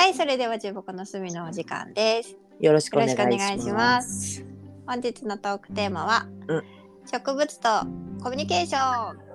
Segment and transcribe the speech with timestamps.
[0.00, 2.34] はい、それでは中国の隅のお時間です。
[2.58, 4.42] よろしくお願いします。
[4.86, 6.62] 本日のトークテーマは、うん
[7.04, 7.68] 植物と
[8.22, 9.29] コミュニケーション。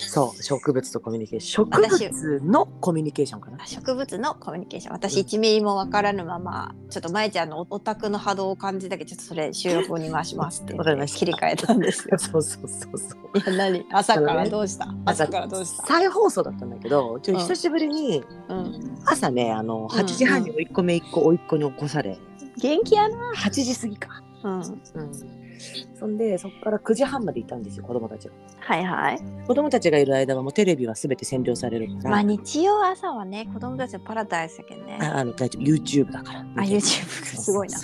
[0.00, 1.70] そう、植物とコミュニケーション。
[1.70, 3.66] 植物のコミュニケーションかな？
[3.66, 4.94] 植物のコミュニケーション。
[4.94, 11.18] 私1ミリもわからぬまま、ちょっとまえちゃんのおオタクの波動を感じたけどちょっとそれ収録に回しますってわかりました。
[11.18, 12.16] 切り替えたんですよ。
[12.20, 13.38] そうそうそうそう。
[13.38, 13.86] いや何？
[13.92, 15.86] 朝からどうした、朝からどうした？
[15.86, 18.98] 再放送だったんだけど、ちょっと久しぶりに、うん。
[19.06, 22.18] 朝ね、あの、8時半に甥っ子めいっ子、甥っ子に起こされ、
[22.58, 23.32] 元気やな。
[23.36, 24.22] 8時過ぎか。
[24.44, 24.54] うん。
[24.54, 24.62] うん。
[25.94, 28.34] そんで、そこから9時半までいたんですよ、子供たちが。
[28.60, 29.18] はいはい。
[29.46, 34.98] 子供たちがいる間はもうテレビはすべて占領されるから、まあ日曜朝はね子供たちのパラダイスだけどね。
[35.00, 36.40] ああの大丈夫 YouTube だから。
[36.40, 37.78] あ YouTube すごいな。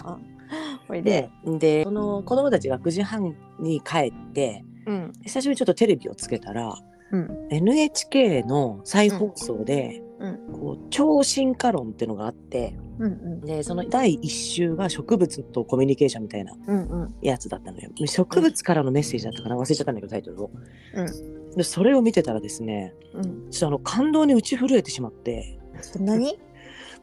[0.87, 1.31] ほいで。
[1.45, 5.13] で、で、その子供たちが9時半に帰って、うん。
[5.23, 6.75] 久しぶりにちょっとテレビをつけたら、
[7.11, 7.49] うん。
[7.51, 10.53] NHK の再放送で、うん。
[10.53, 13.41] こう超進化論っていうのがあってうんうん。
[13.41, 16.53] でその第一週が植物とコミュニケーションみたいな
[17.23, 17.91] やつだったのよ。
[18.07, 20.51] 植物からのメッセージだったかな忘れちゃったんだけどタイトルを、
[20.95, 23.51] うでそれを見てたらですねうん。
[23.51, 26.39] ちょっとあの感動に打ち震えてしまって、そんなに？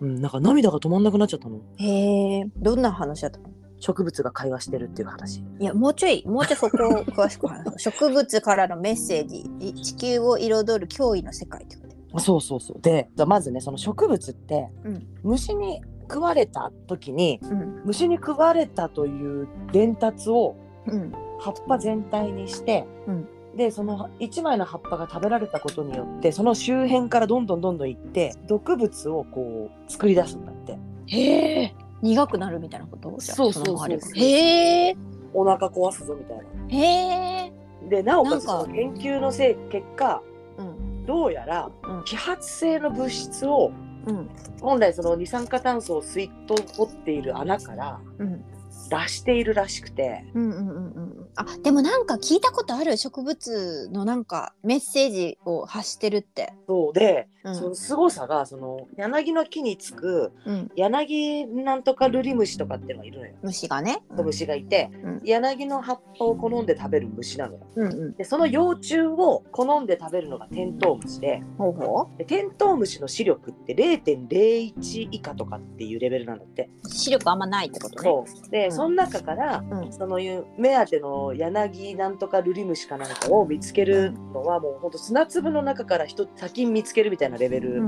[0.02, 1.62] うん、なんか涙が止まんなくなっちゃったの。
[1.78, 3.55] へえどんな話だったの？
[3.86, 5.44] 植物が会話してるっていう話。
[5.60, 7.78] いやもうちょいもうちょいそこを詳しく話そう。
[7.94, 12.82] 植物からのメッセージい地球を彩る驚異の世界ってことあそうそうそう。
[12.82, 15.08] でまずねその植物って、うん。
[15.22, 17.82] 虫に食われた時にうん。
[17.86, 20.56] 虫に食われたという伝達を
[20.88, 21.12] うん。
[21.40, 23.28] 葉っぱ全体にして、うん。
[23.56, 30.80] でその1枚の葉っぱが食べられたことによってその周辺からどんどんどんどんいって毒物をこう作り出すんだって。
[31.08, 31.76] へえ
[32.06, 33.10] 苦くなるみたいなこと？
[33.20, 34.96] そうそうそうへえ
[35.34, 36.44] お腹壊すぞみたいな。
[36.68, 37.54] へえ
[37.90, 40.22] でなおかつ研究のせい結果
[40.58, 41.06] うん。
[41.06, 42.00] どうやらうん。
[42.02, 43.72] 揮発性の物質を
[44.08, 44.30] うん
[44.62, 48.44] 本来その二酸化炭素を吸い取っている穴からうん
[48.90, 56.54] 出しているらしくてうんうんうんうんあでもなんか聞いたことある植物のなんかメッセージを発してるって。
[56.68, 63.36] そうで、うんその凄さがその柳の木につくうん、柳なんとかルリムシとかっていうのがいるのよ。
[63.44, 64.02] 虫がね。
[64.10, 67.60] 虫がいて、うん柳の葉っぱを好んで食べる虫なのよ。
[67.76, 68.16] うんうん。
[68.16, 76.70] でその幼虫を好んで食べるのがテントウムシでほうほでテントウムシの視力って0.01以下とかっていうレベルなんだって。
[76.84, 76.90] う。
[76.90, 78.10] 視力あんまないってことね。
[78.10, 79.94] そうで、うんその中からうん。
[79.94, 87.82] そのいう目当ての柳なんとかルリムシかなんかを見つけるのはもうほんと砂粒の中から一つ先に見つけるみたいなレベル。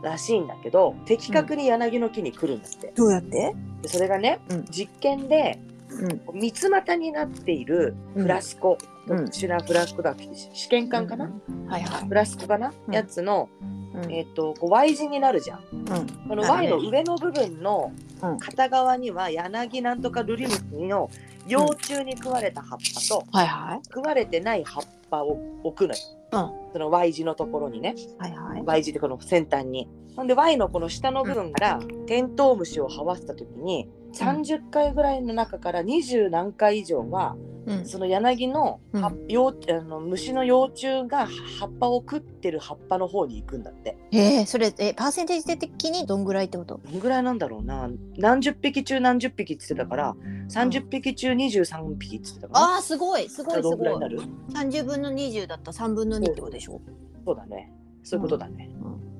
[0.00, 2.92] らしいんだけど、的確に柳の木に来るんだって。
[2.94, 3.52] どうやって？
[3.82, 5.58] でそれがね、うん実験で
[5.90, 6.40] うん。
[6.40, 10.14] 三つ股になっているフラスコ、うん特殊なフラスコだ
[10.52, 11.30] 試験管かな、
[11.68, 12.08] はいはい。
[12.08, 13.48] フラスコかな、うんやつの、
[13.94, 15.60] うんえっ、とこう Y 字になるじゃん。
[15.72, 15.86] うん。
[16.28, 17.92] この Y ねの上の部分の
[18.22, 21.10] うん片側には柳なんとかルリムシの
[21.46, 23.80] 幼虫に食われた葉っぱと、はいはい。
[23.84, 26.00] 食われてない葉っぱを置くのよ。
[26.32, 27.94] うんその Y 字のところにね。
[28.18, 28.62] はいはい。
[28.64, 29.88] Y 字ってこの先端に。
[30.18, 37.36] ほんで Y のこの下の部分からテントウムシを這わせた時に30回ぐらいの中から20何回以上は
[37.68, 37.84] うん。
[37.86, 41.26] その柳の葉うん幼あの虫の幼虫が
[41.58, 43.96] 葉っぱを食ってる葉っぱの方に行くんだって。
[44.12, 46.80] えー、それえパーセンテージ的にどんぐらいってこと？
[46.90, 50.16] どんぐらいなんだろうな何十匹中何十匹って言ってたから
[50.48, 54.08] 30匹中23匹って言ってたから、ああすごいすごいすどんぐらいごい。
[54.08, 54.28] になる？
[54.54, 56.80] 三十分の二十だったら三分の二ってことでしょ？
[57.26, 58.70] そうだねそういうことだね。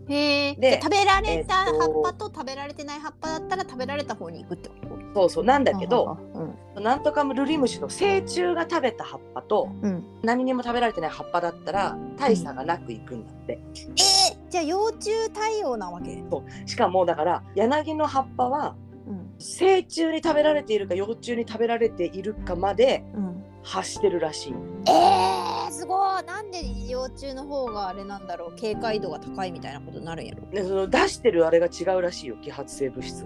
[0.09, 0.55] へえ。
[0.55, 4.75] でで食べられたえっと葉っぱと食べられてない葉っぱだったら食べられた方に行くってこ
[5.15, 5.21] と？
[5.21, 10.05] そうそうなんだけど、うんなんとかルリムシの成虫が食べた葉っぱとうん。
[10.23, 13.59] 何にも食べられてない葉っぱだったら大差がなくいくんだって。
[13.75, 16.23] えー、じゃあ幼虫対応なわけ？
[16.67, 18.77] しかもだから柳の葉っぱは
[19.09, 23.45] うん成虫に食べられているか幼虫に食べられているかまでうん。
[23.65, 24.55] 発してるらしい。
[24.87, 25.58] えー、す
[25.88, 26.25] ごい。
[26.25, 33.24] なんで幼虫の方があれなんだろう警戒度が高いみたいなことになるんやろでその出してるあれが違うらしいよ揮発性物質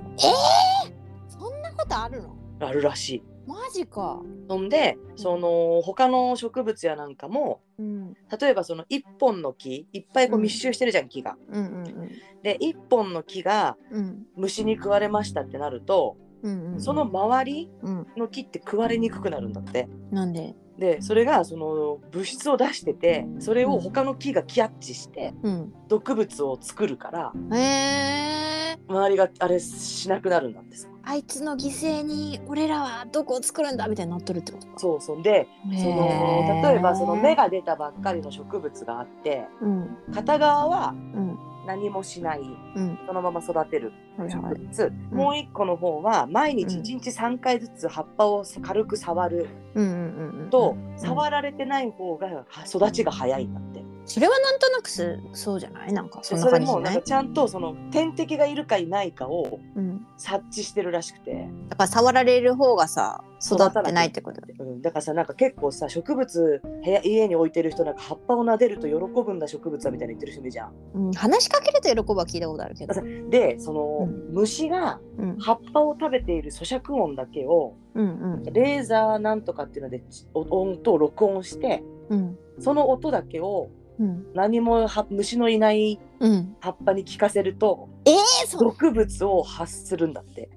[1.29, 2.37] そんなことあるの？
[2.59, 3.23] があるらしい。
[3.45, 4.23] マジか。
[4.49, 8.15] そんでその他の植物やなんかもうん。
[8.41, 10.43] 例えばその一本の木いっぱいこううん。
[10.43, 11.37] 密集してるじゃん木が。
[11.49, 12.11] うんうん
[12.43, 14.27] で一本の木がうん。
[14.37, 16.81] 虫に食われましたってなるとうんうん。
[16.81, 18.07] その周りうん。
[18.17, 19.89] の木って食われにくくなるんだって。
[20.13, 20.55] なんで？
[20.79, 25.73] でそれがその物質を出しててそれを他の木がキャッチしてうん。
[25.89, 30.89] 毒物を作るからえー、周りがあれしなくなるんだってさ。
[31.05, 34.73] あいつの犠牲に俺らはどこを作るんだみたいになっとるってことか。
[34.79, 35.23] そうそう。
[35.23, 39.97] でその例えばその芽が出たばっかりの植物があってうん。
[40.15, 42.41] 片側はうん何もしない。
[42.41, 42.99] うん。
[43.07, 43.93] そのまま育てる。
[44.19, 49.49] 植はいはい物、もう一個の方は毎日1日3回ずつ葉っぱを軽く触る。
[50.51, 53.92] と、ん触られてない方が育ちが早いんだって。
[54.05, 55.93] それはなんとなくすそうじゃない？
[55.93, 56.85] なんかそんなそれ感じじゃない？
[56.85, 60.07] もなんかちゃんとその天敵がいるかいないかをうん。
[60.19, 64.41] 察知してるらしくて、だから触られる方がさ育ってないってこと？
[64.41, 70.73] だようん、だからさなんか結構さ植物部屋家に置いてる人なんか葉っぱを撫でると喜ぶんだ植物はみたいな言ってる人いるじゃん。
[70.95, 72.95] うん、話しかけると喜ぶは聞いたことあるけど。
[73.31, 86.57] でその、う虫がうん、葉っぱを食べている咀嚼音だけをうん、レーザーなんとかっていうのでち音と録音してうん、その音だけをうん、何もは虫のいないうん。
[86.61, 90.51] 葉っぱに聞かせるとえー、そ毒物を発するんだって。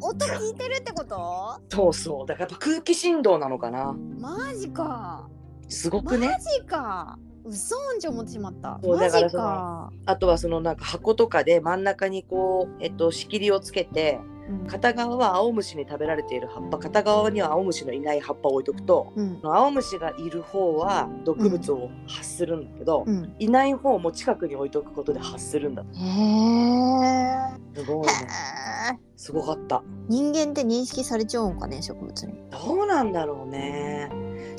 [0.00, 1.60] 音聞いてるってこと？
[1.68, 5.28] そうそうだからやっぱ空気振動なのかなマジか。
[5.68, 7.18] すごくねマジか。
[7.44, 8.78] 嘘んじゃ思ってしまった。
[8.82, 9.92] そうマジだからそのか。
[10.06, 14.35] あとはそのなんか箱とかで真ん中にこう、えっと、仕切りをつけてうん
[14.68, 23.34] 片側は青虫に食べられている葉っぱ片側には青虫のいない葉っぱを置いとくとうん、青虫がいる方は毒物を発するんだけど、うん。
[23.38, 27.80] いない方も近くに置いとくことで発するんだへえ。
[27.80, 28.12] すごいね。
[29.16, 29.82] すごかった。
[30.08, 32.34] 人間って認識されちゃうんかね植物に。
[32.50, 34.10] どうなんだろうね。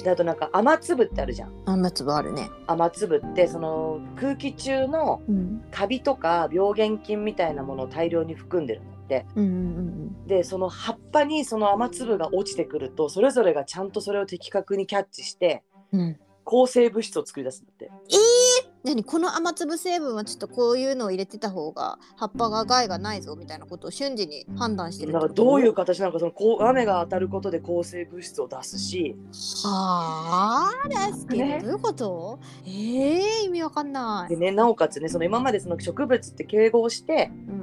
[0.03, 1.53] であとなんか雨粒ってあるじゃん。
[1.65, 2.49] 雨粒あるね。
[2.67, 9.25] 雨粒ってその空気中のうん、カビとか病原菌みたいなものを大量に含んでるんだって。
[9.35, 15.99] うん、うん、でその葉っぱにその雨粒が落ちてくるとそれぞれがちゃんとそれを的確にキャッチしてうん。
[16.01, 16.19] うん。
[16.49, 17.91] 抗生物質を作り出すんだって。
[18.09, 18.15] え
[18.63, 19.03] え何？
[19.03, 29.17] この雨粒成分はちょっとこういうのを入れてた方が葉っぱが害がないぞみたいなことを瞬時に判断してるだからどういう形なのかそのこう雨が当たることで抗生物質を出すし。
[29.65, 31.59] はあですけど、ね。
[31.61, 32.39] どういうこと？
[32.65, 34.29] えー、意味わかんない。
[34.29, 37.56] で、ねなおかつねその今までその植物って敬語をしてうん、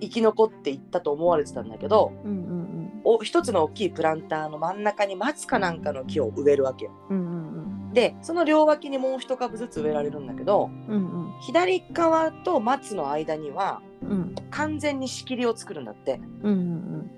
[0.00, 6.92] 生き残っていったと思われてたんだけどうんうんお一つの大きいプランターの真ん中に松かなんかの木を植えるわけよ。
[7.08, 7.92] うんうんうん。
[7.92, 14.10] でその両脇にもう一株ずつ植えられるんだけどうん左側と松の間にはうん。
[14.10, 16.20] うん完全に仕切りを作るんだって。
[16.42, 17.10] うんうん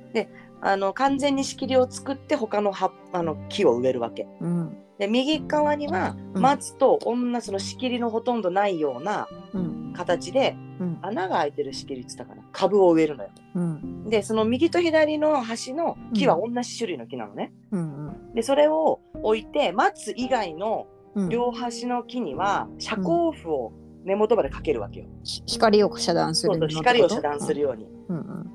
[0.65, 4.29] あの完全に仕切りを作って他の葉あの木を植えるわけ。
[4.41, 4.77] うん。
[4.99, 6.43] で右側にはうん。
[6.43, 10.99] 松と女その仕切りのほとんどないようなうん形でうん。
[11.03, 12.47] 穴が開いてる仕切りって言ったかな。
[12.53, 13.31] 株を植えるのよ。
[13.55, 14.09] うん。
[14.09, 17.53] でその右と左の端の木は同じ種類の木なのね。
[17.71, 21.29] うんでそれを置いて松以外のうん。
[21.29, 23.73] 両端の木には遮光布を
[24.05, 25.07] 根元までかけるわけよ。
[25.23, 27.87] ひ光を遮断する光を遮断するように。
[28.09, 28.51] うんうん。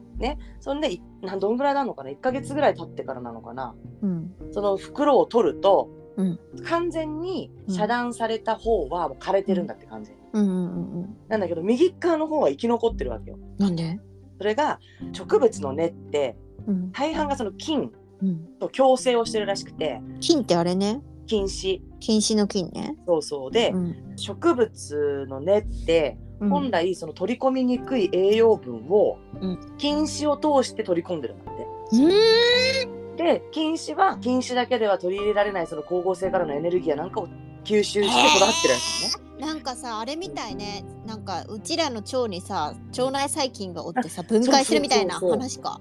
[0.59, 0.99] そんで
[1.39, 3.75] どんぐらいなのかな？1ヶ月ぐらい経ってからなのかな？
[4.01, 4.33] うん。
[4.51, 6.39] その袋を取ると、うん。
[6.65, 13.37] 完全に遮断された方はもう枯れてるんだって感じ、うんうんうんうんなんだけど右側の方は生き残ってるわけよ。
[13.57, 13.99] なんで？
[14.37, 14.79] それが
[15.13, 16.37] 植物の根って
[16.67, 16.91] うん。
[16.91, 17.91] 大半がその菌
[18.21, 18.47] うん。
[18.59, 21.01] と共生をしてるらしくて菌ってあれね？
[21.25, 21.81] 菌糸。
[21.99, 22.95] 禁止の菌ね。
[23.05, 23.51] そうそう。
[23.51, 24.13] で、うん。
[24.15, 26.49] 植物の根ってうん。
[26.49, 29.59] 本来その取り込みにくい栄養分をうん。
[29.77, 31.67] 菌糸を通して取り込んでるんだって。
[31.93, 33.15] うん。
[33.17, 37.27] で菌糸は菌糸だけでは取り入れられないその光合成からのエネルギーやなんかを
[37.63, 39.26] 吸収して育ってるやつね。
[39.39, 40.83] なんかさあれみたいね。
[41.05, 45.79] なんかうちらの腸にさ腸内細菌がおってさ分解するみたいなそうそうそう話か。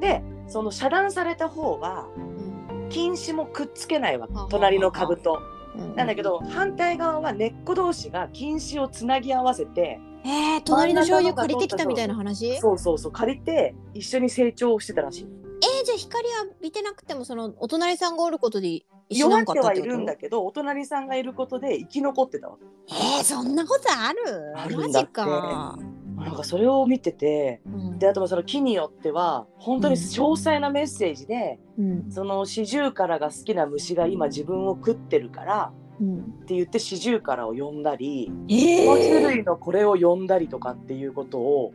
[0.00, 2.88] でその遮断された方はうん。
[2.90, 4.28] 菌糸もくっつけないわ。
[4.50, 5.40] 隣の株と。
[5.76, 12.46] うんなんだけど反対側は根っこ同士が菌糸をつなぎ合わせてえー、隣の醤油借りてきたみたいな話？
[12.46, 15.24] えそうそうそう借りて一緒に成長してたらしい。
[15.24, 22.64] ー、じゃあ光浴びてなくてもそのお隣さんがおることで弱ってはいるんだけどお隣さんがいることで生き残ってたわけ。
[22.88, 24.52] えー、そんなことある？
[24.56, 27.98] あるんなんかそれを見ててうん。
[27.98, 32.10] であとはその木によっては本当に詳細なメッセージで、うん。
[32.10, 41.72] そのシジュウカラが好きな虫が今自分を食ってるからうん、って言ってシジュウカラを呼んだり、えこの種ー、類のこれを呼んだりとかっていうことを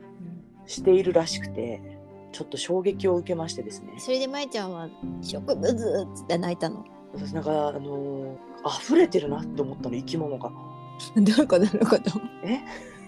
[0.66, 1.80] しているらしくて
[2.30, 3.94] ちょっと衝撃を受けましてですね。
[3.96, 4.90] それでまいちゃんは
[5.22, 6.84] 植物って泣いたの？
[7.14, 8.36] 私なんかあのー
[8.82, 10.50] 溢れてるなって思ったの生き物が。
[11.16, 12.20] どういうことどういうこと。
[12.44, 12.60] え？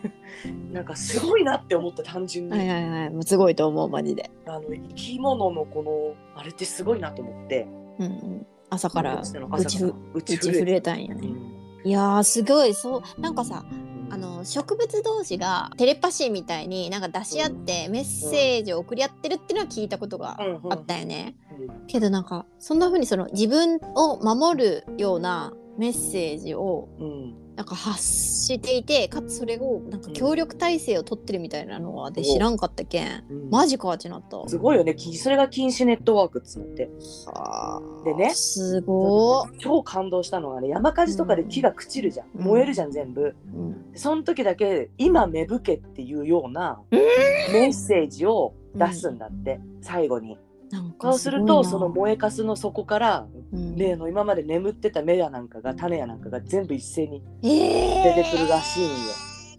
[0.73, 3.11] なんかすごいなって思った単純に、はいはいはい。
[3.11, 4.31] もうすごいと思うマジで。
[4.47, 7.69] あの生き物のこのあれってすごいなと思って。
[7.99, 8.47] うんうん。
[8.71, 9.59] 朝から朝から。
[9.59, 11.21] うちふううち震えたんやね。
[11.23, 11.89] うん。
[11.89, 12.73] いやーすごい。
[12.75, 13.65] そうなんかさ
[14.11, 21.35] あの植物同士がテレパシーみたいになんか出し合ってメッセージを送り合ってるっていうのは聞いたことがうんうんあったよね。
[21.51, 21.52] うん
[21.87, 27.35] けどなんかそんな風にその自分を守るようなメッセージをうん。
[27.55, 33.25] なんか発していてかつそれをなんか協力体制を取ってるみたいなのはで知らんかったけん。
[33.29, 33.51] うん。
[33.51, 34.49] マジかってなった。
[34.49, 34.95] すごいよね。
[34.95, 36.89] きそれが禁止ネットワークっつって。
[38.07, 38.31] でね。
[38.35, 42.45] すごー、超感動したのがね山火事とかで木が朽ちるじゃん、うん。
[42.45, 43.37] 燃えるじゃん全部。
[43.55, 43.77] うん。
[43.95, 50.39] その時だけ「今芽吹け」っていうようなメッセージを出すんだって、最後に
[51.01, 53.77] そうするとその燃えかすの底からうん。
[53.77, 58.15] 例の今まで眠ってた芽やなんかが種やなんかが全部一斉にえー。
[58.15, 58.91] 出てくるらしいんよ。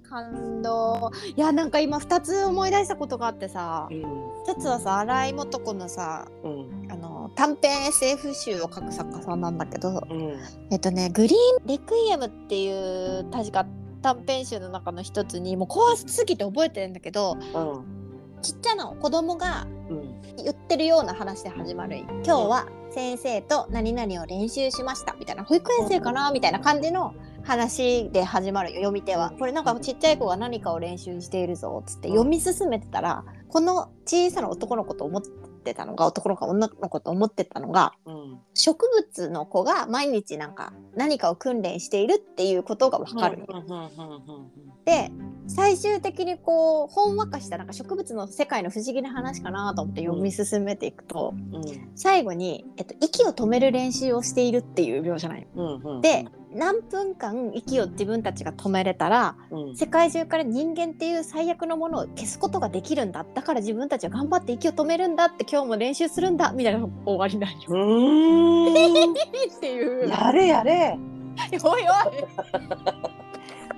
[0.10, 1.12] 感動。
[1.36, 4.03] いやなんか今2つ思い出したことがあってさうん。
[4.48, 6.91] 1つはさ新井素子のさうん。
[6.91, 10.38] あの短編 SF 集を書く作家さんなんだけどうん。
[10.72, 13.65] えっとね「グリーン・レクイエム」っていう確か
[14.01, 17.38] 短編集の中の一つにもう怖すぎて覚えてるんだけど
[18.43, 20.21] ちっちゃな子供がうん。
[20.38, 22.00] 言ってるような話で始まる。
[22.00, 25.15] 今日は先生と何々を練習しました。
[25.19, 25.43] みたいな。
[25.43, 28.75] 保育園生かなみたいな感じの話で始まるよ。
[28.77, 29.31] 読み手は。
[29.38, 31.83] これなんかちっちゃい子が何かを練習しているぞ。
[31.85, 35.19] っつって読み進めてたらこの小さな男の子と思
[35.63, 38.39] ってたのが男の子が女の子と思ってたのがうん。
[38.53, 43.48] 植物の子が毎日なんか何かを訓練しているっていうことがわかる
[44.86, 45.12] で
[45.48, 51.63] 最終的にこうほんわかしたなんか植物の世界の不思議な話かなと思って読み進めていくと、うん。
[51.96, 56.01] 最後に、えっと、息を止める練習をしているっていう描写なんよ。
[56.01, 59.75] で何分間息を自分たちが止めれたらうん。
[59.75, 63.25] 世界中から人間っていう最悪のものを消すことができるんだ。
[63.33, 66.51] だから自分たちは頑張って息を止めるんだって今日も練習するんだ。
[66.53, 67.57] みたいな終わりなんよ。
[69.57, 70.10] っていう。
[70.10, 70.98] やれやれ。
[71.63, 71.88] おいおい。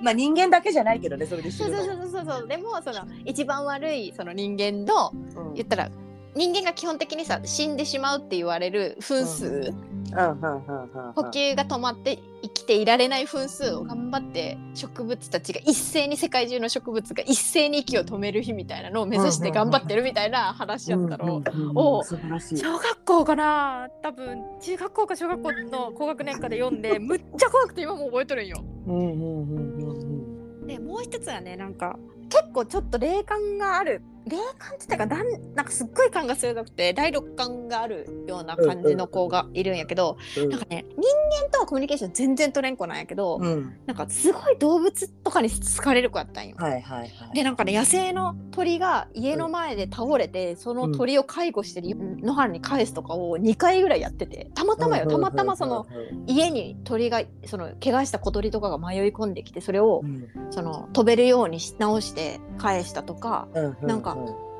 [0.02, 2.48] まあ人間だけじゃないけどねそれでそうそうそうそう。
[2.48, 5.54] でもその一番悪いその人間のうん。
[5.54, 5.90] 言ったら
[6.36, 21.36] 人間が基本的にさ死んでしまうって言われる分数、呼吸が止まって生きていられない分数を頑張って植物たちが一斉に世界中の植物が一斉に息を止める日みたいなのを目指して頑張ってるみたいな話やったろ。
[21.36, 21.40] う。
[21.40, 22.58] んうんうんお素晴らしい。
[22.58, 23.88] 小学校かな？
[24.02, 28.62] 多分中学校か小学校の高学年かで読んでむっちゃ怖くて今も覚えとるんよ。
[28.86, 30.66] うんうんうんうん。
[30.66, 31.98] でもう一つはねなんか
[32.40, 34.02] 結構ちょっと霊感がある。
[34.26, 40.48] 霊感って言ったかなんなんかすっごい感が鋭くて第六感があるような感じの子がいるんやけど、うん。
[40.48, 43.76] なんかね人間とはコミュニケーション全然取れん子なんやけど、うん。
[43.86, 46.56] なんかすごい動物とかに好かれる子やったんよ。
[46.58, 47.10] はいはいはい。
[47.34, 55.86] でなんかね野生の鳥が家の前で倒れて、その鳥を介護して野原に返すとかを2回ぐらいやっててたまたまよたまたまその
[56.26, 60.28] 家に鳥がその怪我した小鳥とかが迷い込んできてそれをうん。
[60.50, 63.86] その飛べるようにし直して返したとかうん。
[63.86, 64.16] なんか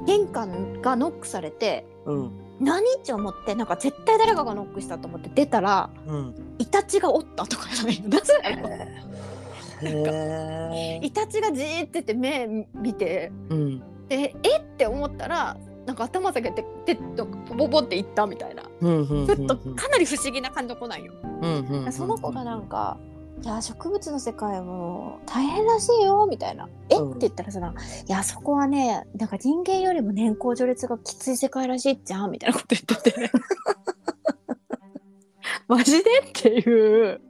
[0.06, 6.34] 玄関がノックされてうん何って思ってなんか絶対誰かがノックしたと思って出たらうん。
[6.58, 8.08] イタチがおったとかじゃないの。
[8.08, 8.32] なぜ
[9.82, 13.82] なイタチがじーってて目見てうん。
[14.08, 18.62] でえって思ったらなんか頭下げててっとポポポっていったみたいな。
[18.80, 21.12] うんうんちょっとかなり不思議な感じの子なんよ。
[21.22, 21.92] うんうん。
[21.92, 22.96] その子がなんか
[23.42, 26.96] 「いや植物の世界も大変らしいよ」みたいな「え？
[26.96, 27.12] っ?」うん。
[27.14, 27.60] て言ったらさ
[28.08, 33.30] 「いやそこはねなんか人間よりも年功序列がきつい世界らしいじゃん」みたいなこと言ってて。
[35.68, 36.10] マジで？
[36.20, 37.20] っていう。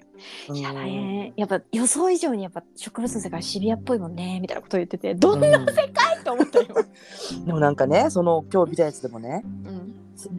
[0.52, 1.32] いや大変。
[1.36, 5.14] やっぱ予想以上にやっぱ植物の世界シビアっぽいもんねみたいなこと言ってて。
[5.14, 6.22] どんな世界？
[6.24, 6.66] と思ったよ。
[7.46, 9.94] でもなんかねその今日見たやつでもねうん、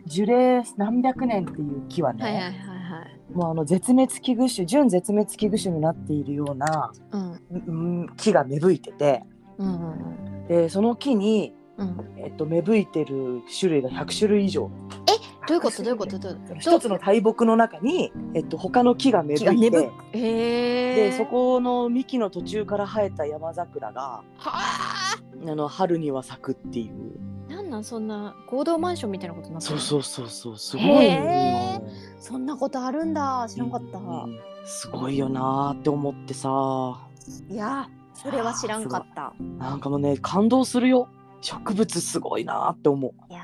[0.05, 2.76] 樹齢何百年っていう木はね、はいはいはいはい。
[3.33, 7.71] もうあの絶滅危惧種準絶滅危惧種になっているような、うんう
[8.03, 9.23] ん、木が芽吹いてて
[9.57, 9.67] うん。
[9.67, 11.87] うんでその木に、うん。
[11.89, 12.13] うん。
[12.17, 14.71] えっと、芽吹いてる種類が100種類以上。
[15.47, 15.83] どういうこと？
[15.83, 16.19] どういうこと？
[16.19, 16.55] どういうこと？
[16.59, 19.89] 一つの大木の中に、えっと、他の木が芽吹いて。
[20.13, 25.17] でそこの幹の途中から生えた山桜がはあ。
[25.45, 27.51] あの春には咲くっていう。
[27.51, 27.83] なんなん？
[27.83, 30.57] そんな合同マンションみたいなことになそうそうそうそう。
[30.57, 31.09] すごい
[32.19, 33.47] そんなことあるんだ。
[33.49, 37.07] 知らんかった、うんすごいよなーって思ってさ。
[37.49, 39.33] いやそれは知らんかった。
[39.57, 41.07] なんかもうね感動するよ。
[41.39, 43.11] 植物すごいなーって思う。
[43.31, 43.43] いや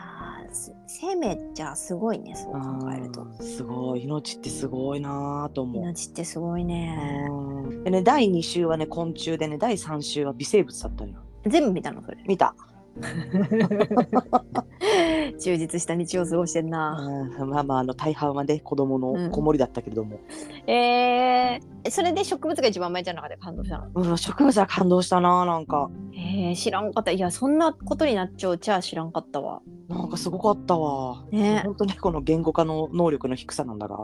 [0.88, 3.24] 生命じゃすごいねそう考えると。
[3.24, 3.34] うん。
[3.38, 4.04] すごい。
[4.04, 5.84] 命ってすごいなーと思う。
[5.84, 7.28] 命ってすごいね。
[7.30, 7.84] うん。
[7.84, 11.20] でね第2週はね昆虫でね第3週は微生物だったのよ。
[11.48, 12.18] 全部見たのそれ。
[12.28, 12.54] 見た
[15.40, 20.20] 充実した日曜過ごしてんな、うんまあまああの大半はね子供の子守りだったけれども、
[20.68, 23.38] えー、それで植物が一番前じゃなかった？
[23.38, 31.24] 感動したのうん、植物は感動したななんかえー、知らんかったいやそんなことになっちゃうじゃあ知らんかったわなんかすごかったわ。
[31.32, 33.98] ね本当にこの言語化の能力の低さなんだが。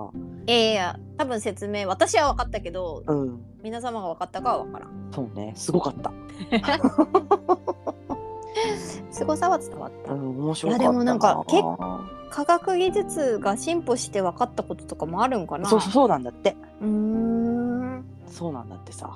[0.46, 3.40] いやいや多分説明私は分かったけどうん。
[3.64, 5.54] 皆様が分かったかは分からんそうね。
[5.56, 6.12] すごかった。
[9.12, 10.14] 凄さは伝わった。
[10.14, 11.64] うん、面白かったいやでもなんか結
[12.32, 15.68] 科学技術が進歩して分かったこととかもあるんかな。
[15.68, 16.56] そうそうそうなんだって。
[16.82, 18.06] うーん。
[18.28, 19.10] そうなんだってさ。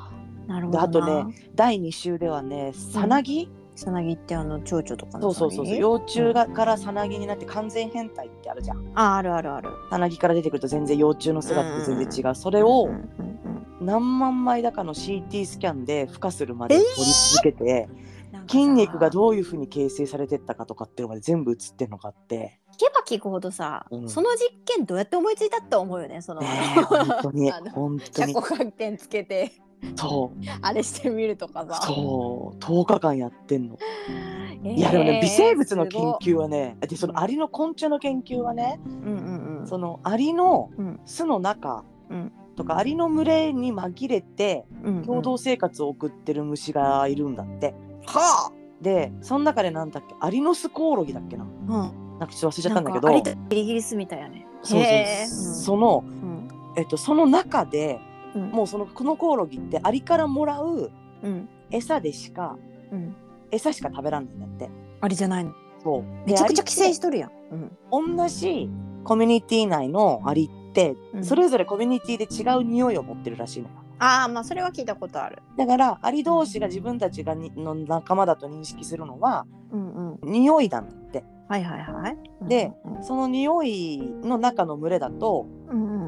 [0.47, 1.25] なるほどあとね
[1.55, 5.75] 第2週ではね、さなぎ、さなぎってあの蝶々とかそのうそうそうそう。
[5.75, 8.91] 幼虫がからさなぎになって完全変態ってあるじゃん。
[8.95, 9.69] ああるあるある。
[9.89, 12.35] さなぎから出てくると全然幼虫の姿と全然違う。
[12.35, 13.33] それをうんうんうん
[13.81, 16.87] 何万枚だかの CT スキャンで孵化するまで撮り
[17.31, 18.12] 続けて、なんかさ
[18.47, 22.59] 筋肉がどういうふうに形成されてったかとかっていうのまで全部映ってるのがあって。
[22.73, 24.09] 聞けば聞くほどさ、うん。
[24.09, 26.47] その実験どうやって思いついたって思うよねその、ね
[26.77, 27.51] え本当に。
[27.71, 28.33] 本当に。
[28.33, 29.51] 車庫回転つけて。
[29.95, 30.37] そう。
[30.61, 31.81] あれしてみるとかさ。
[31.83, 32.57] そう。
[32.59, 33.77] 10日間やってんの。
[34.09, 39.67] えーいやでもね微生物の研究はねでそのアリの昆虫の研究はねうんうんうん。
[39.67, 40.99] そのアリのうん。
[41.05, 42.31] 巣の中うん。
[42.55, 45.03] とかアリの群れに紛れてうんうん。
[45.03, 47.75] 共同生活を送ってる虫がいるんだって。
[48.05, 51.45] はでその中でなんだっけアリノスコオロギだっけな。
[51.69, 54.45] あ、なんかちょっと忘れちゃったんだけなんかありどとギリギリスみたいやね。
[54.61, 56.49] そうそうその、うん。
[56.77, 57.99] えっと、その中で
[58.35, 58.49] うん。
[58.49, 60.91] もうそのこのコオロギってアリからもらう
[61.23, 61.49] うん。
[61.71, 62.57] 餌でしか
[62.91, 63.15] うん。
[63.51, 64.69] 餌しか食べらんないんだって。
[65.01, 65.53] ありじゃないの。
[65.83, 66.03] そう。
[66.27, 67.77] めちゃくちゃ規制してとるやん、うん
[68.17, 68.69] 同じ
[69.03, 71.23] コミュニティ内のアリって、うん。
[71.23, 73.75] それぞれコミュニティで違う匂いを持ってるらしいのよ。
[73.99, 75.41] ああまあそれは聞いたことある。
[75.57, 80.31] だからアリ同士が自分たちがにの仲間だと認識するのはうんうん。
[80.31, 81.23] 匂いなんだって。
[81.47, 82.17] はいはいはい。
[82.47, 83.03] でうん。
[83.03, 86.02] その匂いの中の群れだとうんうん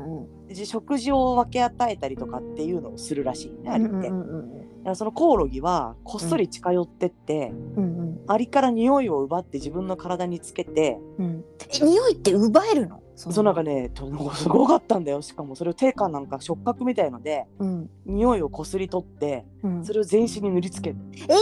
[0.54, 3.94] 食事を分け与えたりとかっていうのをするらしいねアリって。
[3.94, 4.40] うんうん。
[4.40, 8.20] うんらそのコオロギはこっそり近寄ってって、うんうん。
[8.28, 11.44] アリから匂いを奪って自分の体につけてうん。
[11.74, 13.02] え匂いって奪えるの？
[13.16, 15.22] そそのなんかねと すごかったんだよ。
[15.22, 17.90] しかもそれを手かなんか触覚みたいのでうん。
[18.06, 19.84] 匂いをこすり取ってうん。
[19.84, 20.98] それを全身に塗りつける。
[21.16, 21.34] え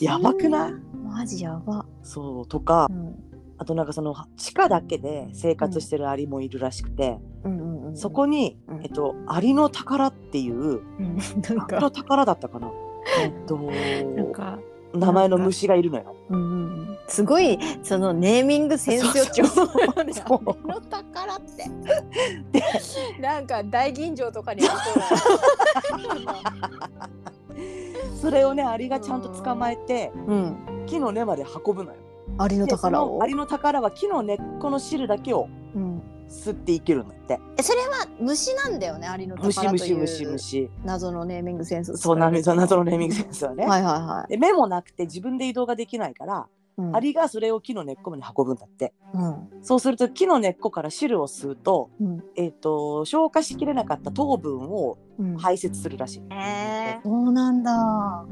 [0.00, 0.04] ー！
[0.04, 0.72] やばくない？
[0.94, 3.29] マジやば、そうとかうん
[3.60, 7.18] あとなんかその地下だけで生活してるアリもいるらしくて、
[7.94, 8.82] そこに、うん。
[8.82, 12.70] えっと、アリの宝っていううん、なんアリのか宝だったかな、
[13.20, 14.58] えっと、なんか、
[14.94, 16.16] 名前の虫がいるのよ。
[16.30, 21.68] うんすごいそのネーミングセンスよ超の宝って。
[23.20, 24.62] なんか大吟醸とかに
[28.18, 30.56] それをねアリがちゃんと捕まえてうん。
[30.86, 31.98] 木の根まで運ぶのよ。
[32.42, 33.18] アリの宝を？
[33.18, 37.40] のアリの宝は木の根っこの汁だけをうん吸っていけるんだって。
[37.58, 40.70] えそれは虫なんだよねアリの虫宝という虫虫虫。
[40.84, 43.66] 謎のネーミングセンスそう謎のネーミングセンスはね。
[43.66, 46.46] はいはいはい、で目もなくて自分で移動ができないから、
[46.78, 48.94] うん、アリがそれを木の根っこまで運ぶんだって。
[49.12, 56.22] うんそうすると木の根っこから汁を吸うと,、うんえっと消化しきれなかった糖分をうん排泄するらしい。
[56.30, 58.24] えー、そうなんだ